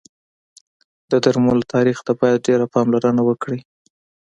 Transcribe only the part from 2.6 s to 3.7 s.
پاملرنه وکړی